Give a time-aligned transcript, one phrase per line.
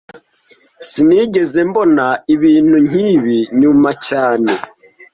[0.87, 2.05] Sinigeze mbona
[2.35, 4.51] ibintu nkibi nyuma cyane